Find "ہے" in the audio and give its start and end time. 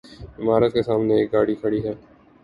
1.85-1.93